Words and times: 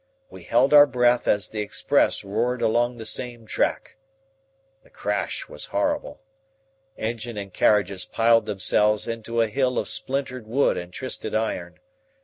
We 0.31 0.41
held 0.45 0.73
our 0.73 0.87
breath 0.87 1.27
as 1.27 1.51
the 1.51 1.59
express 1.61 2.23
roared 2.23 2.63
along 2.63 2.95
the 2.95 3.05
same 3.05 3.45
track. 3.45 3.97
The 4.81 4.89
crash 4.89 5.47
was 5.47 5.67
horrible. 5.67 6.23
Engine 6.97 7.37
and 7.37 7.53
carriages 7.53 8.03
piled 8.05 8.47
themselves 8.47 9.07
into 9.07 9.41
a 9.41 9.47
hill 9.47 9.77
of 9.77 9.87
splintered 9.87 10.47
wood 10.47 10.75
and 10.75 10.91
twisted 10.91 11.35
iron. 11.35 11.79